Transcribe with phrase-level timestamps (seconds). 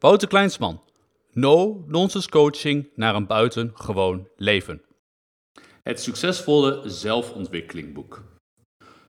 [0.00, 0.80] Wouter Kleinsman.
[1.32, 4.82] No-nonsense coaching naar een buitengewoon leven.
[5.82, 8.24] Het succesvolle zelfontwikkelingboek.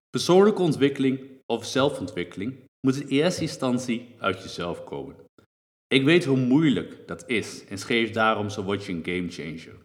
[0.10, 5.16] Persoonlijke ontwikkeling of zelfontwikkeling moet in eerste instantie uit jezelf komen.
[5.88, 9.76] Ik weet hoe moeilijk dat is en schreef daarom Zo word je een gamechanger.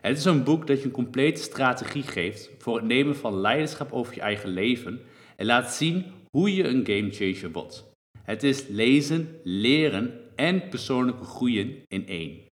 [0.00, 3.92] Het is een boek dat je een complete strategie geeft voor het nemen van leiderschap
[3.92, 5.00] over je eigen leven
[5.36, 7.84] en laat zien hoe je een gamechanger wordt.
[8.22, 12.46] Het is lezen, leren en persoonlijke groeien in één.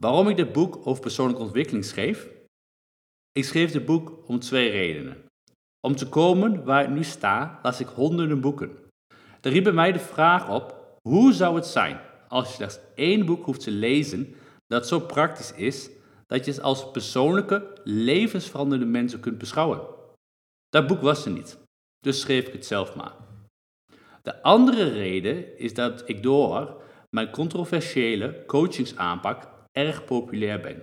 [0.00, 2.28] Waarom ik dit boek over persoonlijke ontwikkeling schreef?
[3.32, 5.24] Ik schreef dit boek om twee redenen.
[5.86, 8.78] Om te komen waar ik nu sta, las ik honderden boeken.
[9.40, 13.26] Er riep bij mij de vraag op: hoe zou het zijn als je slechts één
[13.26, 14.34] boek hoeft te lezen
[14.66, 15.90] dat zo praktisch is
[16.26, 19.80] dat je het als persoonlijke, levensveranderende mensen kunt beschouwen?
[20.68, 21.58] Dat boek was er niet,
[21.98, 23.14] dus schreef ik het zelf maar.
[24.26, 30.82] De andere reden is dat ik door mijn controversiële coachingsaanpak erg populair ben.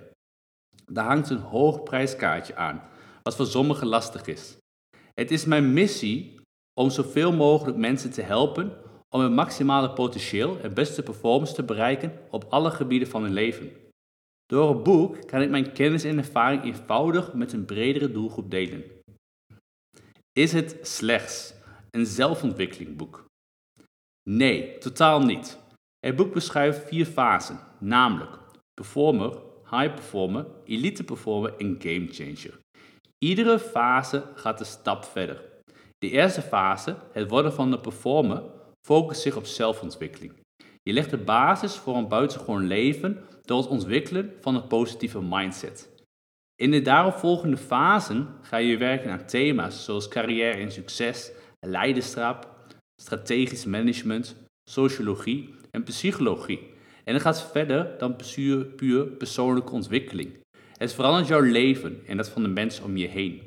[0.85, 2.81] Daar hangt een hoog prijskaartje aan,
[3.23, 4.57] wat voor sommigen lastig is.
[5.13, 6.39] Het is mijn missie
[6.73, 8.77] om zoveel mogelijk mensen te helpen
[9.09, 13.71] om hun maximale potentieel en beste performance te bereiken op alle gebieden van hun leven.
[14.45, 18.83] Door het boek kan ik mijn kennis en ervaring eenvoudig met een bredere doelgroep delen.
[20.31, 21.53] Is het slechts
[21.91, 23.31] een zelfontwikkelingboek?
[24.29, 25.59] Nee, totaal niet.
[25.99, 28.39] Het boek beschrijft vier fasen, namelijk
[28.73, 32.59] performer, high performer, elite performer en game changer.
[33.17, 35.51] Iedere fase gaat een stap verder.
[35.97, 38.43] De eerste fase, het worden van de performer,
[38.87, 40.33] focust zich op zelfontwikkeling.
[40.83, 45.91] Je legt de basis voor een buitengewoon leven door het ontwikkelen van een positieve mindset.
[46.55, 52.52] In de daaropvolgende fasen ga je werken aan thema's zoals carrière en succes, leiderschap,
[53.01, 54.35] strategisch management,
[54.69, 56.59] sociologie en psychologie.
[57.03, 58.15] En het gaat verder dan
[58.75, 60.37] puur, persoonlijke ontwikkeling.
[60.73, 63.41] Het verandert jouw leven en dat van de mensen om je heen.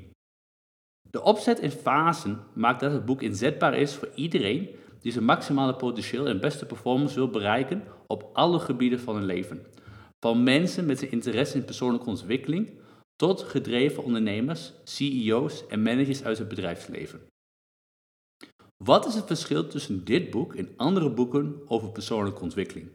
[1.10, 4.68] De opzet in fasen maakt dat het boek inzetbaar is voor iedereen
[5.00, 9.66] die zijn maximale potentieel en beste performance wil bereiken op alle gebieden van hun leven.
[10.20, 12.70] Van mensen met een interesse in persoonlijke ontwikkeling
[13.16, 17.20] tot gedreven ondernemers, CEO's en managers uit het bedrijfsleven.
[18.84, 22.90] Wat is het verschil tussen dit boek en andere boeken over persoonlijke ontwikkeling?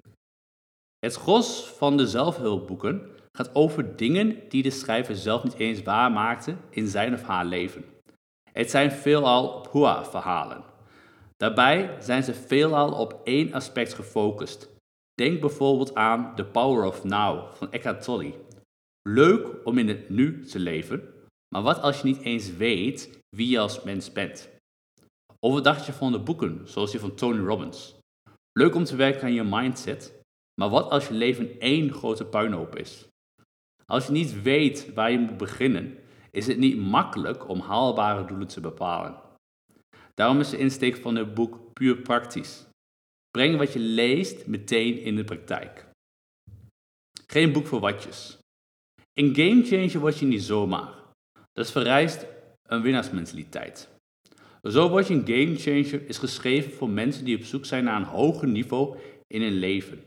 [1.00, 6.56] Het gros van de zelfhulpboeken gaat over dingen die de schrijver zelf niet eens waarmaakte
[6.70, 7.86] in zijn of haar leven.
[8.52, 10.64] Het zijn veelal Pua-verhalen.
[11.38, 14.70] Daarbij zijn ze veelal op één aspect gefocust.
[15.14, 18.34] Denk bijvoorbeeld aan The Power of Now van Eckhart Tolle.
[19.10, 21.14] Leuk om in het nu te leven,
[21.56, 24.51] maar wat als je niet eens weet wie je als mens bent?
[25.46, 27.96] Of wat dacht je van de boeken, zoals die van Tony Robbins?
[28.60, 30.22] Leuk om te werken aan je mindset,
[30.62, 33.08] maar wat als je leven één grote puinhoop is?
[33.86, 35.98] Als je niet weet waar je moet beginnen,
[36.32, 39.22] is het niet makkelijk om haalbare doelen te bepalen.
[40.14, 42.66] Daarom is de insteek van het boek puur praktisch.
[43.32, 45.90] Breng wat je leest meteen in de praktijk.
[47.28, 48.38] Geen boek voor watjes.
[49.14, 50.94] In Game Changer word je niet zomaar.
[51.54, 52.26] Dat vereist
[52.64, 53.90] een winnaarsmentaliteit.
[54.70, 57.96] Zo word je een Game Changer is geschreven voor mensen die op zoek zijn naar
[57.96, 60.04] een hoger niveau in hun leven.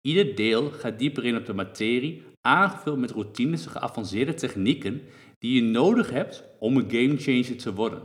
[0.00, 5.02] Ieder deel gaat dieper in op de materie, aangevuld met routines en geavanceerde technieken
[5.38, 8.02] die je nodig hebt om een gamechanger te worden.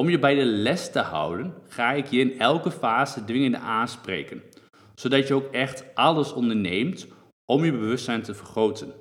[0.00, 4.42] Om je bij de les te houden, ga ik je in elke fase dwingende aanspreken,
[4.94, 7.06] zodat je ook echt alles onderneemt
[7.52, 8.94] om je bewustzijn te vergroten.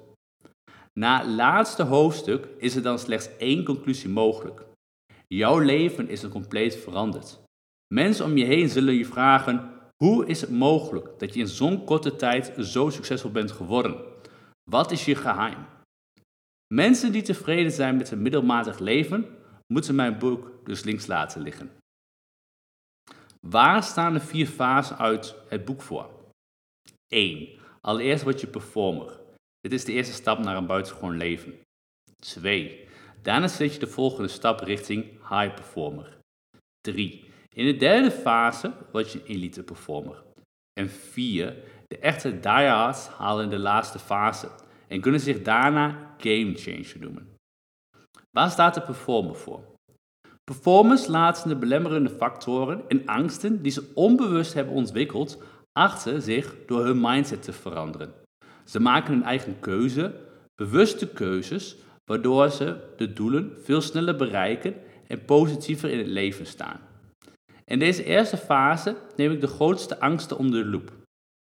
[1.00, 4.66] Na het laatste hoofdstuk is er dan slechts één conclusie mogelijk.
[5.34, 7.40] Jouw leven is er compleet veranderd.
[7.94, 11.84] Mensen om je heen zullen je vragen: hoe is het mogelijk dat je in zo'n
[11.86, 14.04] korte tijd zo succesvol bent geworden?
[14.70, 15.66] Wat is je geheim?
[16.74, 19.26] Mensen die tevreden zijn met een middelmatig leven,
[19.74, 21.72] moeten mijn boek dus links laten liggen.
[23.40, 26.10] Waar staan de vier fasen uit het boek voor?
[27.08, 27.50] 1.
[27.82, 29.20] Allereerst word je performer.
[29.60, 31.60] Dit is de eerste stap naar een buitengewoon leven.
[32.20, 32.88] 2.
[33.24, 36.18] Daarna zet je de volgende stap richting high performer.
[36.82, 37.26] 3.
[37.56, 40.24] In de derde fase word je een elite performer.
[40.74, 41.56] En 4.
[41.88, 44.50] De echte diehards halen de laatste fase
[44.88, 47.28] en kunnen zich daarna game changer noemen.
[48.32, 49.64] Waar staat de performer voor?
[50.44, 56.86] Performers laten de belemmerende factoren en angsten die ze onbewust hebben ontwikkeld achter zich door
[56.86, 58.14] hun mindset te veranderen.
[58.66, 60.16] Ze maken hun eigen keuze,
[60.56, 64.76] bewuste keuzes, waardoor ze de doelen veel sneller bereiken
[65.08, 66.80] en positiever in het leven staan.
[67.66, 70.92] In deze eerste fase neem ik de grootste angsten onder de loep.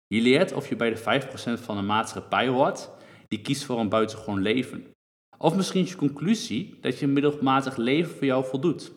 [0.07, 0.99] Je leert of je bij de
[1.59, 2.89] 5% van de maatschappij hoort
[3.27, 4.85] die kiest voor een buitengewoon leven.
[5.37, 8.91] Of misschien is je conclusie dat je middelmatig leven voor jou voldoet.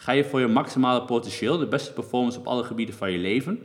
[0.00, 3.62] Ga je voor je maximale potentieel de beste performance op alle gebieden van je leven?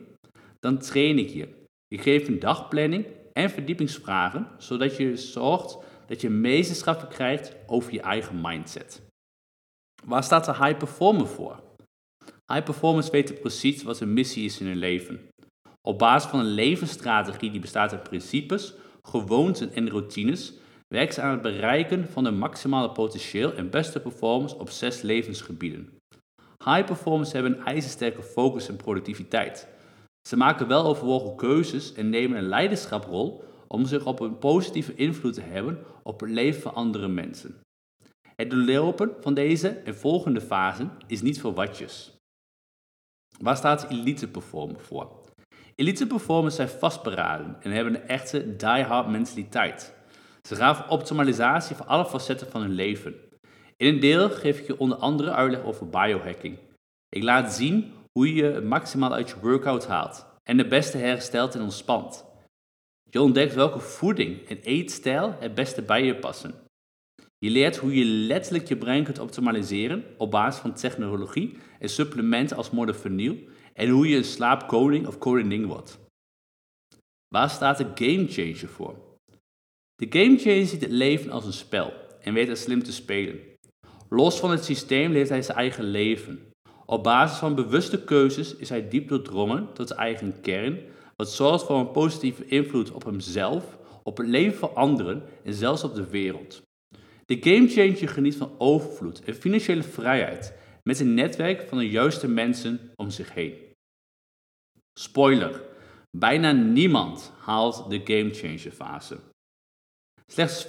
[0.60, 1.48] Dan train ik je.
[1.88, 8.02] Ik geef een dagplanning en verdiepingsvragen, zodat je zorgt dat je meesterschappen krijgt over je
[8.02, 9.02] eigen mindset.
[10.06, 11.64] Waar staat de high performer voor?
[12.48, 15.20] High performers weten precies wat hun missie is in hun leven.
[15.88, 20.54] Op basis van een levensstrategie die bestaat uit principes, gewoonten en routines,
[20.88, 25.98] werken ze aan het bereiken van hun maximale potentieel en beste performance op zes levensgebieden.
[26.66, 29.68] High performers hebben een ijzersterke focus en productiviteit.
[30.28, 33.44] Ze maken wel overwogen keuzes en nemen een leiderschaprol
[33.74, 37.62] om zich op een positieve invloed te hebben op het leven van andere mensen.
[38.36, 42.16] Het doorlopen van deze en volgende fasen is niet voor watjes.
[43.40, 45.22] Waar staat elite performer voor?
[45.76, 49.94] Elite performers zijn vastberaden en hebben een echte die-hard mentaliteit.
[50.48, 53.16] Ze gaan voor optimalisatie van alle facetten van hun leven.
[53.78, 56.58] In een deel geef ik je onder andere uitleg over biohacking.
[57.10, 61.56] Ik laat zien hoe je het maximaal uit je workout haalt en de beste herstelt
[61.56, 62.33] en ontspant.
[63.14, 66.54] Je ontdekt welke voeding en eetstijl het beste bij je passen.
[67.38, 72.58] Je leert hoe je letterlijk je brein kunt optimaliseren op basis van technologie en supplementen
[72.58, 73.38] als modafinil
[73.74, 76.00] en hoe je een slaapkoning of koningin wordt.
[77.28, 78.96] Waar staat de game changer voor?
[79.96, 83.40] De game changer ziet het leven als een spel en weet het slim te spelen.
[84.10, 86.52] Los van het systeem leeft hij zijn eigen leven.
[86.86, 90.80] Op basis van bewuste keuzes is hij diep doordrongen tot zijn eigen kern,
[91.16, 95.84] wat zorgt voor een positieve invloed op hemzelf, op het leven van anderen en zelfs
[95.84, 96.62] op de wereld.
[97.26, 102.92] De gamechanger geniet van overvloed en financiële vrijheid met een netwerk van de juiste mensen
[102.96, 103.54] om zich heen.
[105.00, 105.62] Spoiler:
[106.18, 109.18] bijna niemand haalt de gamechanger fase.
[110.28, 110.68] Slechts 5%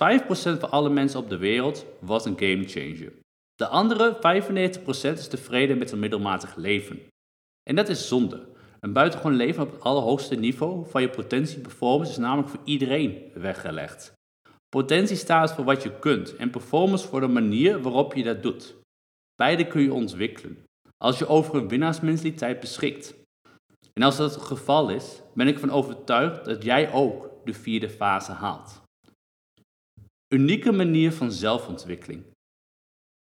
[0.58, 3.12] van alle mensen op de wereld wordt een gamechanger.
[3.54, 4.82] De andere 95%
[5.12, 7.02] is tevreden met een middelmatig leven.
[7.62, 8.53] En dat is zonde.
[8.84, 13.30] Een buitengewoon leven op het allerhoogste niveau van je potentie performance is namelijk voor iedereen
[13.34, 14.12] weggelegd.
[14.68, 18.74] Potentie staat voor wat je kunt en performance voor de manier waarop je dat doet.
[19.36, 20.64] Beide kun je ontwikkelen,
[20.96, 23.14] als je over een winnaarsmentaliteit beschikt.
[23.92, 27.90] En als dat het geval is, ben ik van overtuigd dat jij ook de vierde
[27.90, 28.82] fase haalt.
[30.34, 32.24] Unieke manier van zelfontwikkeling.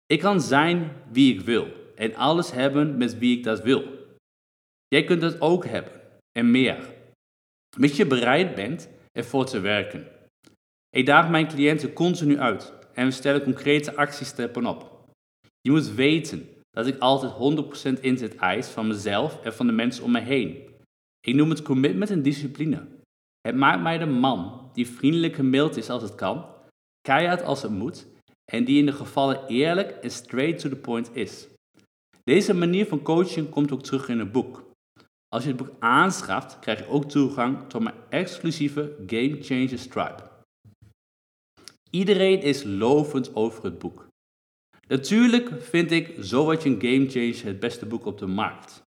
[0.06, 3.93] Ik kan zijn wie ik wil en alles hebben met wie ik dat wil.
[4.94, 6.02] Jij kunt dat ook hebben
[6.32, 6.94] en meer.
[7.78, 10.08] Mits je bereid bent ervoor te werken.
[10.90, 15.08] Ik daag mijn cliënten continu uit en we stellen concrete actiestappen op.
[15.62, 20.04] Je moet weten dat ik altijd 100% inzet eis van mezelf en van de mensen
[20.04, 20.58] om me heen.
[21.20, 22.88] Ik noem het commitment en discipline.
[23.42, 26.46] Het maakt mij de man die vriendelijk gemaild is als het kan,
[27.02, 28.08] keihard als het moet
[28.52, 31.48] en die in de gevallen eerlijk en straight to the point is.
[32.24, 34.72] Deze manier van coaching komt ook terug in het boek.
[35.34, 40.24] Als je het boek aanschaft, krijg je ook toegang tot mijn exclusieve Game Changer Stripe.
[41.90, 44.08] Iedereen is lovend over het boek.
[44.88, 48.84] Natuurlijk vind ik Zo wat je een game changer het beste boek op de markt.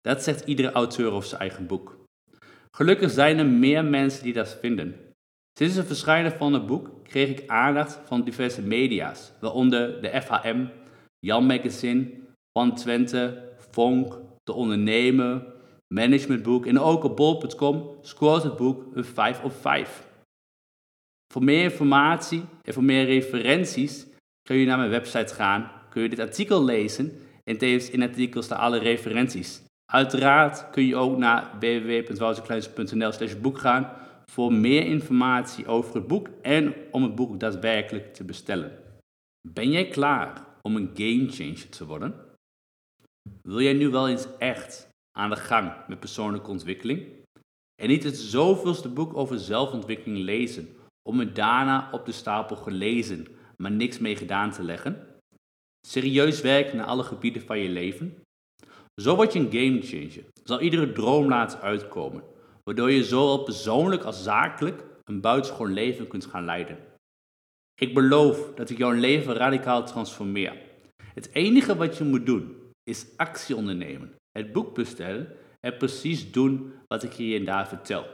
[0.00, 2.04] Dat zegt iedere auteur over zijn eigen boek.
[2.76, 4.94] Gelukkig zijn er meer mensen die dat vinden.
[5.58, 10.66] Sinds het verschijnen van het boek kreeg ik aandacht van diverse media's, waaronder de FHM,
[11.18, 12.10] Jan Magazine,
[12.58, 15.58] Van Twente, Vonk, De Ondernemer,
[15.94, 20.06] Managementboek en ook op bol.com scoort het boek een 5 op 5.
[21.32, 24.06] Voor meer informatie en voor meer referenties
[24.42, 27.12] kun je naar mijn website gaan, kun je dit artikel lezen
[27.44, 29.62] en tevens in het artikel staan alle referenties.
[29.92, 33.92] Uiteraard kun je ook naar www.wouterkleins.nl slash boek gaan
[34.30, 38.78] voor meer informatie over het boek en om het boek daadwerkelijk te bestellen.
[39.48, 42.14] Ben jij klaar om een gamechanger te worden?
[43.42, 44.89] Wil jij nu wel eens echt
[45.20, 47.06] aan de gang met persoonlijke ontwikkeling?
[47.82, 50.68] En niet het zoveelste boek over zelfontwikkeling lezen
[51.08, 55.06] om het daarna op de stapel gelezen, maar niks mee gedaan te leggen?
[55.86, 58.22] Serieus werken naar alle gebieden van je leven?
[59.00, 60.24] Zo word je een gamechanger.
[60.44, 62.22] Zal iedere droom laten uitkomen,
[62.64, 66.78] waardoor je zowel persoonlijk als zakelijk een buitengewoon leven kunt gaan leiden.
[67.80, 70.56] Ik beloof dat ik jouw leven radicaal transformeer.
[71.14, 75.28] Het enige wat je moet doen is actie ondernemen, het boek bestellen
[75.60, 78.04] en precies doen wat ik hier en daar vertel.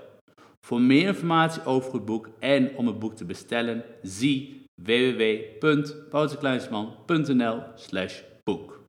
[0.61, 7.63] Voor meer informatie over het boek en om het boek te bestellen, zie www.wouterkleinsman.nl
[8.45, 8.86] boek.